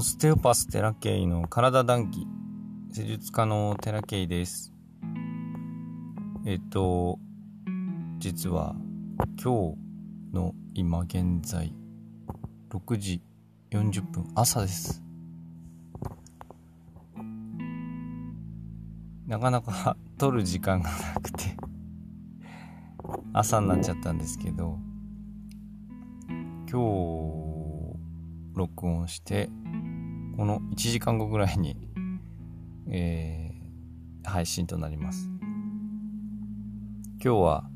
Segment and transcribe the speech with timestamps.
[0.00, 2.26] オステオパステラケイの体談義。
[2.90, 4.72] 施術家のテラケイです。
[6.46, 7.18] えっと
[8.16, 8.74] 実は
[9.36, 11.74] 今日の今現在
[12.70, 13.20] 6時
[13.72, 15.02] 40分朝です。
[19.26, 21.58] なかなか 撮る時間がなくて
[23.34, 24.78] 朝になっちゃったんですけど
[26.70, 27.50] 今日
[28.54, 29.50] 録音して
[30.40, 31.76] この1時間後ぐらいに、
[32.88, 35.28] えー、配信となります。
[37.22, 37.70] 今日は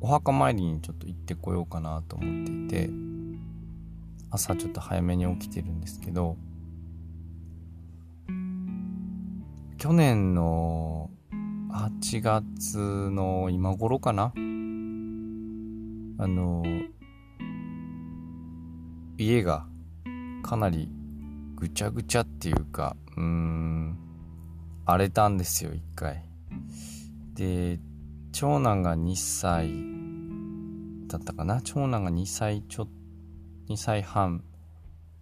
[0.00, 2.90] お墓参りにちょっと行ってこようかなと思っていて
[4.30, 6.38] 朝ちょっと早めに起きてるんですけど
[9.76, 11.10] 去年の
[11.74, 12.78] 8月
[13.10, 14.38] の今頃かなあ
[16.26, 16.62] の
[19.18, 19.66] 家が
[20.42, 20.88] かなり
[21.62, 23.96] ぐちゃぐちゃっていうかうーん
[24.84, 26.24] 荒れたんですよ一回。
[27.34, 27.78] で
[28.32, 29.70] 長男が2歳
[31.06, 31.60] だったかな？
[31.62, 32.88] 長男が2歳ちょ
[33.68, 34.42] 2歳半。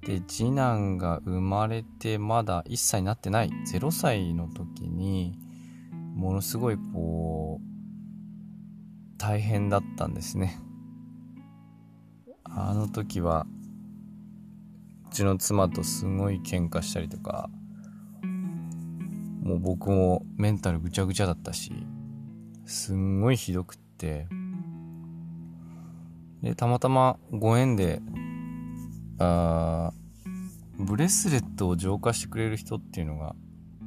[0.06, 3.50] で次男が生まれてまだ1歳になってない。
[3.70, 5.38] 0歳の時に
[6.14, 10.58] ものすごいこう大変だったんですね。
[12.44, 13.47] あの時は
[15.11, 17.50] ちの妻とすごい喧嘩したりとか
[19.42, 21.72] もう僕もメンタルぐちゃぐちゃだったし
[22.66, 24.28] すんごいひどくって。
[26.42, 28.00] でたまたまご縁で
[29.19, 29.92] あ
[30.78, 33.34] ブレスレットを浄化してくれる人っていうのが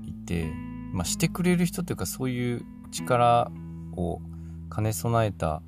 [0.04, 0.52] いて、
[0.92, 3.50] まあ、してくれる人というかそういう力
[3.96, 4.22] を
[4.74, 5.64] 兼ね備えた、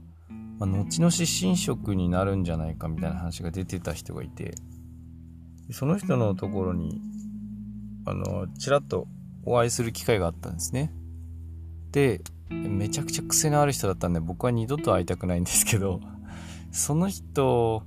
[0.59, 4.53] まあ、後々神職になるんじゃないかみたいな話が出てた人がいて。
[5.71, 7.01] その人のところに
[8.05, 9.07] あのちらっと
[9.43, 10.93] お会いする機会があったんですね
[11.91, 15.99] でめちゃくちゃ癖のある人だったんで僕は二度と会いたくないんですけど
[16.71, 17.83] その人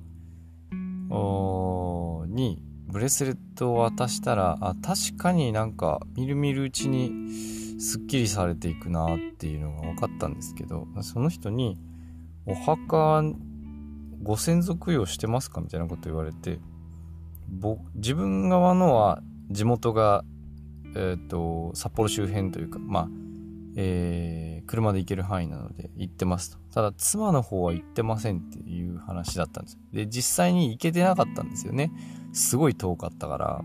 [2.27, 7.31] にブレスレットを渡したらあ確かになんかみるみるうちに
[7.79, 11.77] すっきりされていくなっていうのが分かったんですけどその人に
[12.45, 13.23] 「お墓
[14.21, 16.59] ご先祖供養してますか?」みたいなこと言われて
[17.51, 20.23] 僕自分側のは地元が、
[20.95, 23.07] えーと、札幌周辺というかまあ
[23.81, 26.57] えー、車で行ける範囲なので行ってますと。
[26.73, 29.79] ただ妻の方は行ってませんっていう話だったんです。
[29.93, 31.91] で、実際に行けてなかったんですよね。
[32.33, 33.61] すごい遠かったから、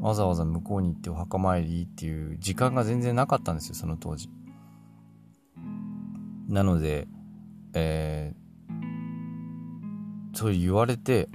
[0.00, 4.28] わざわざ向こうに行ってお墓参りっていう時間が全然なかったんですよ、その当時。
[6.48, 7.08] なので、
[7.72, 11.28] えー、そう言われて、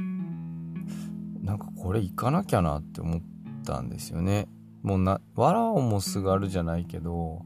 [1.82, 3.22] これ行かなきゃなって思っ
[3.66, 4.48] たんですよね。
[4.84, 7.46] もうな、わらをもすがるじゃないけど、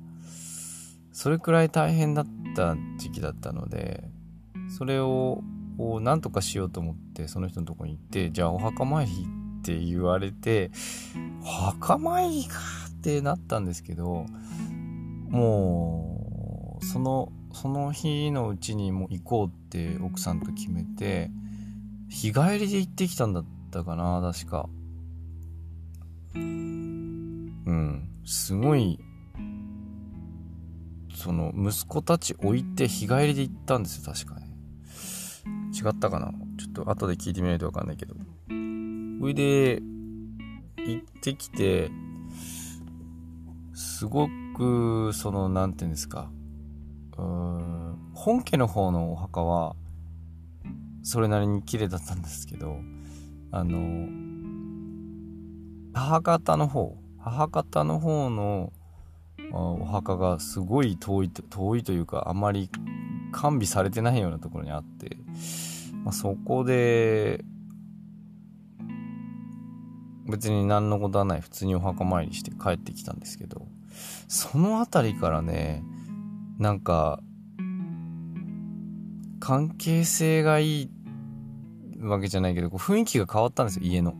[1.13, 4.03] それくらい大変だった時期だったので
[4.77, 5.41] それを
[5.77, 10.71] こう何とかしようと思ってその人のとこに行ってじゃあお墓参りって言われて
[11.43, 12.57] 墓参りか
[12.89, 14.25] ってなったんですけど
[15.29, 21.29] もうそのその日のうちにもう行こうって奥さんと決めて
[22.09, 23.43] 日帰りで行ってきたんだ
[23.81, 24.69] ったかな確か。
[26.35, 28.09] うん。
[28.25, 28.99] すごい
[31.15, 34.47] その息子たち置いて日帰りで行ったんですよ確かね。
[35.73, 36.31] 違ったかな？
[36.57, 38.15] ちょっと後で聞いてみないと分かんないけど。
[38.15, 38.21] そ
[39.27, 39.81] れで
[40.85, 41.89] 行ってきて
[43.73, 46.29] すごくその何て言うんですか。
[47.17, 49.75] うん本家の方のお墓は
[51.03, 52.77] それなりに綺麗だったんですけど
[53.55, 54.09] あの
[55.93, 58.73] 母方の方母方の方の
[59.51, 62.71] お墓がすごい遠い遠いというかあまり
[63.31, 65.17] 完備されてないようなところにあって、
[66.03, 67.45] まあ、そこで
[70.27, 73.67] 別に何のことはない普通にお墓参りして帰ってきたんですけど
[74.27, 75.83] その辺りからね
[76.57, 77.19] なんか
[79.39, 81.02] 関係性がいいって
[82.09, 84.15] わけじゃないけど雰囲気が変わったんですよ家の。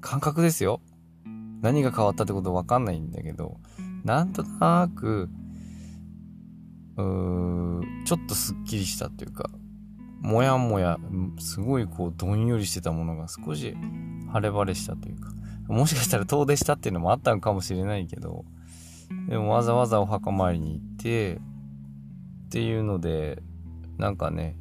[0.00, 0.80] 感覚ですよ。
[1.60, 3.58] 何が変わったってことわかんないんだけど、
[4.04, 5.28] なんとなく、
[6.96, 9.50] うーちょっとすっきりしたというか、
[10.20, 10.98] もやもや、
[11.38, 13.76] すごいこう、どんよりしてたものが少し
[14.32, 15.32] 晴れ晴れしたというか、
[15.68, 18.44] もしかしたら遠出したっていうのもあったのかもしれないけど、
[19.28, 23.42] でもわざわざお墓参りに行って、っていうので、
[23.98, 24.56] なんかね、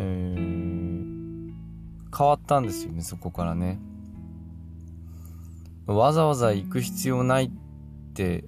[0.00, 3.80] えー、変わったんですよねそこからね。
[5.86, 7.50] わざわざ行く必要ないっ
[8.12, 8.44] て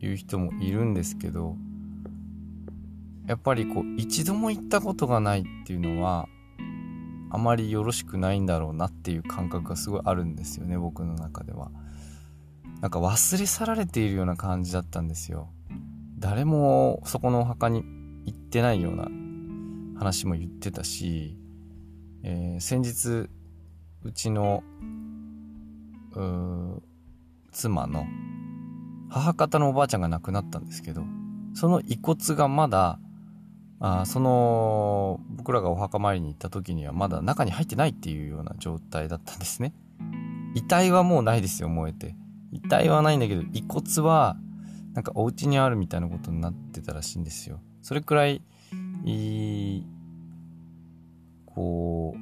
[0.00, 1.56] いう人もいるんですけど
[3.26, 6.28] やっぱりこう一度も行ったことがないっていうのは
[7.30, 11.70] あまりよろしくないんだろうなっていう感覚がすごいあるんですよね僕の中では。
[12.82, 15.48] なんか忘れ去られているような感じだったんですよ。
[16.18, 17.84] 誰もそこのお墓に
[18.26, 19.08] 行ってないような
[19.96, 21.36] 話も言ってたし、
[22.22, 23.28] えー、先日
[24.04, 24.62] うちの
[27.52, 28.06] 妻の
[29.08, 31.04] 母方のおばあちゃんが亡くなったんですけど
[31.54, 32.98] その遺骨がまだ
[33.80, 39.74] あその僕らがお墓参りに行った時にはまだ中に入ってないっていうような状態だったんですね。
[40.54, 42.14] 遺体はもうないですよ燃えて。
[42.52, 44.36] 遺体はないんだけど遺骨は
[44.94, 47.60] なんかお家にあるみたいなことになってたらしいんですよ。
[47.80, 48.42] それくらい
[49.04, 49.86] いい
[51.46, 52.20] こう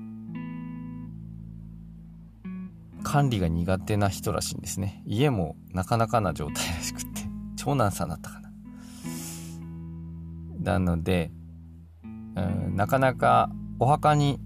[3.03, 7.23] 管理が苦手な人らしいんですね家もなかなかな状態らしくって
[7.57, 8.51] 長男さんだったかな
[10.73, 11.31] なので
[12.37, 14.41] うんなかなかお墓に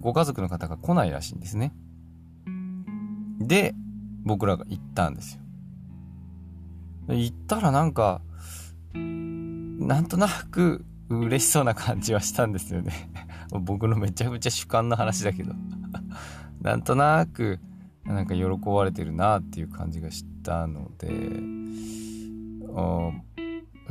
[0.00, 1.72] ご家族の方が来ないらしいんですね。
[3.38, 3.74] で、
[4.24, 5.36] 僕らが行ったんです
[7.08, 7.14] よ。
[7.14, 8.22] 行ったらなんか、
[8.94, 12.92] なんとなく嬉しそうな感じはしたんですよね。
[13.60, 15.54] 僕のめちゃくちゃ主観の話だけど。
[16.62, 17.58] なんとなく、
[18.04, 21.10] なんか喜ばれてるなっていう感じがしたので、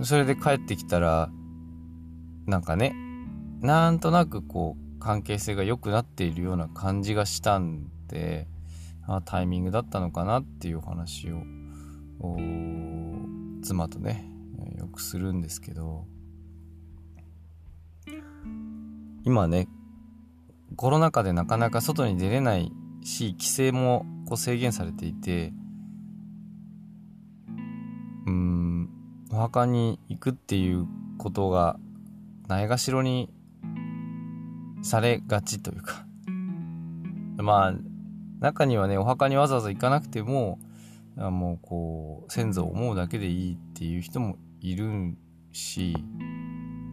[0.03, 1.29] それで帰ってきたら、
[2.49, 2.95] なんかね
[3.61, 8.47] なんとなくこう関係性が良くなっているような感じがしたんで
[9.07, 11.43] あタイミングだったのかなっていうお話を
[13.61, 14.25] 妻とね
[14.77, 16.05] よくするんですけど
[19.29, 19.67] 今ね
[20.75, 22.71] コロナ禍でなかなか外に出れない
[23.03, 25.53] し規制もこう制限されていて
[28.25, 28.89] うん
[29.31, 30.87] お墓に行くっていう
[31.19, 31.77] ことが
[32.47, 33.29] ないがしろに
[34.81, 36.07] されがちというか。
[37.37, 37.73] まあ
[38.39, 40.57] 中にはねお墓にわざわざ行かなくても
[41.15, 45.15] もうこう先祖を思うだけでいいっていう人もいる
[45.51, 45.95] し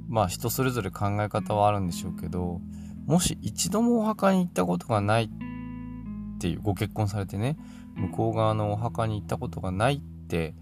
[0.08, 2.60] まあ人それぞれ考え方はあるんでしょうけど
[3.06, 7.56] もし一度もお墓に行ったことがないっていうご結婚されてね
[7.94, 10.54] 向こう側のお墓に行ったことがないって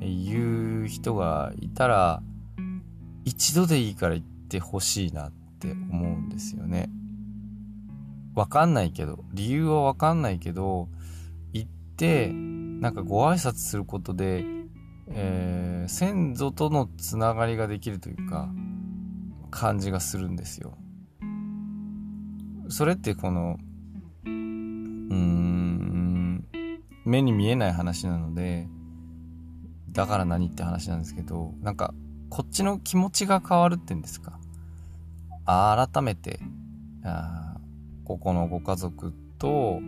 [0.00, 2.22] いう人がいたら
[3.24, 6.90] 一度でいいから行ってほしいなって思うんですよね。
[8.34, 10.88] わかんないけど、理由はわかんないけど、
[11.52, 14.44] 行って、なんかご挨拶することで、
[15.08, 18.48] えー、先祖とのつながりができるというか、
[19.50, 20.76] 感じがするんですよ。
[22.68, 23.58] それってこの、
[24.24, 26.44] うーん、
[27.04, 28.68] 目に見えない話なので、
[29.90, 31.94] だから何って話なんですけど、なんか、
[32.28, 34.38] こっちの気持ちが変わるってんですか。
[35.46, 36.38] 改めて
[37.04, 37.56] あ
[38.04, 39.80] ここのご家族と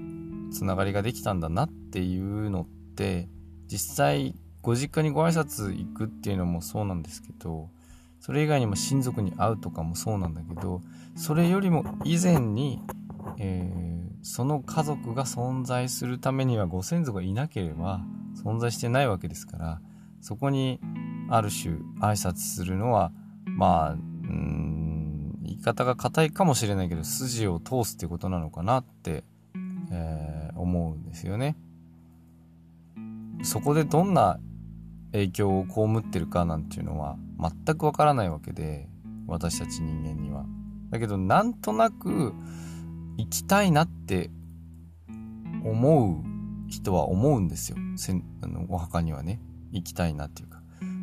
[0.53, 2.67] つながりができたんだなっていうのっ
[2.97, 3.29] て
[3.69, 7.69] 実際ご実家にご挨拶行くっていうのもそうなんですけど
[8.23, 10.81] それ以外にも親族に会うとかもそうなんだけど
[11.17, 12.81] それよりも以前に、
[13.37, 18.01] えー、その家族が存在するためにはご先祖がいなければ
[18.45, 19.81] 存在してないわけですから
[20.21, 20.79] そこに
[21.31, 23.11] ある種挨拶するのは
[23.45, 29.25] まあうん言い方が硬いかもしれないけど筋を通すってことなのかなって、
[29.91, 31.57] えー、思うんですよね。
[33.43, 34.39] そこでどんな
[35.11, 38.89] 影響を被ってるかなんていうのは全くわからないわけで
[39.27, 40.45] 私たち人間には。
[40.91, 42.35] だけどなんとなく
[43.17, 44.31] 行きたいなって
[45.65, 47.79] 思う人は思うんですよ。
[47.97, 50.63] せんあのお墓にはね行きたいなっていうか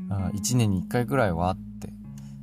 [0.09, 1.91] あ1年に1回ぐらいはって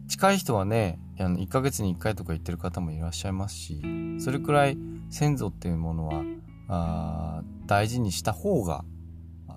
[0.09, 3.81] 近い人はねあの1ヶ月に1回とか行ってる方もいらっしゃいますし
[4.19, 4.79] それくらい
[5.11, 6.23] 先祖っていうものは
[6.69, 8.85] あ大事にした方が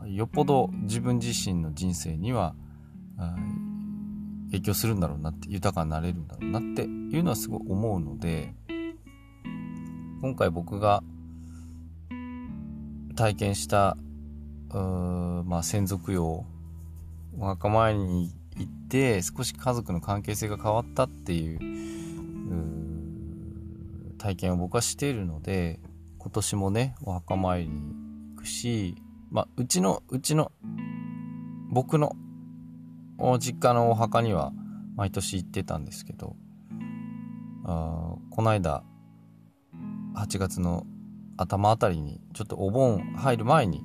[0.05, 2.55] よっぽど自分自身の人生には
[4.51, 8.53] 影響するんだろうなって豊かになれるんだろうなっていうのはすごい思うので
[10.21, 11.03] 今回僕が
[13.15, 13.97] 体験した
[14.71, 16.45] まあ、先祖供養
[17.39, 21.59] お墓参りに行って少し家族の関係性が変わったっていう
[24.19, 25.79] 体験を僕はしているので
[26.19, 27.95] 今年もねお墓参りに
[28.35, 28.95] 行くし、
[29.31, 30.51] まあ、うちのうちの
[31.71, 32.15] 僕の
[33.39, 34.51] 実家のお墓には
[34.95, 36.35] 毎年行ってたんですけど
[37.65, 38.83] あこの間
[40.15, 40.85] 8月の
[41.37, 43.81] 頭あたりにちょっとお盆入る前に、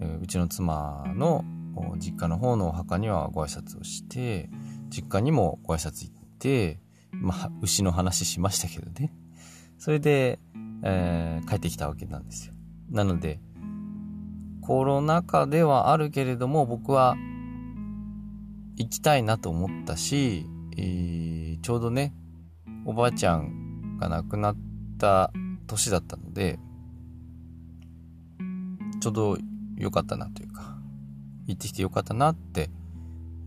[0.00, 1.44] え、うちの妻の
[1.98, 4.48] 実家の方のお墓にはご挨拶をして
[4.90, 6.78] 実家にもご挨拶行って
[7.10, 9.12] まあ牛の話しましたけどね。
[9.78, 10.38] それで、
[10.84, 12.54] えー、帰ってきたわけなんですよ。
[12.90, 13.40] なので
[14.60, 17.16] コロナ禍ではあるけれども僕は
[18.76, 22.12] 行きたいなと思ったし、えー、ちょうどね
[22.84, 24.56] おばあちゃんが亡くなっ
[24.98, 25.32] た
[25.66, 26.58] 年だったので
[29.00, 29.38] ちょうど
[29.76, 30.76] 良かったなというか
[31.46, 32.70] 行ってきて良かったなって、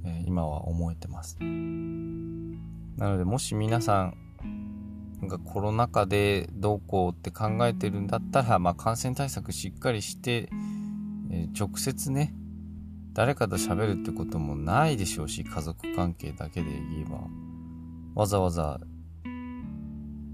[0.06, 1.38] えー、今は思えてます。
[1.40, 4.14] なのでもし皆さん
[5.28, 10.50] がコロナ禍でどうこうって考えてるんだったら、まあ、感染対策しっかりして、
[11.32, 12.34] えー、直接ね
[13.18, 17.18] 誰かと喋るってこともないでしょうし家族関係だけで言えば。
[18.14, 18.80] わざわざ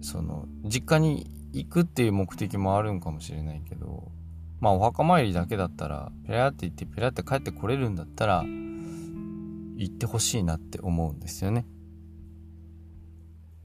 [0.02, 4.12] その実家に行くっていう目的もあるんかもしれないけど
[4.62, 11.66] まあお墓参りだけだったらペラって行ってペラって帰ってこれるんだったら行ってほしいなって思うんですよね。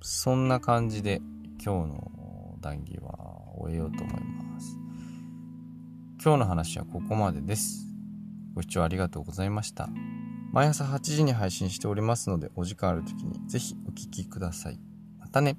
[0.00, 1.20] そんな感じで
[1.64, 3.18] 今日の談義は
[3.56, 4.76] 終えようと思います。
[6.22, 7.87] 今日の話はここまでです。
[8.54, 9.88] ご視聴ありがとうございました。
[10.52, 14.80] 毎朝8時に配信しておりますので、お時間ある時にぜひお聴きください。
[15.18, 15.56] またね。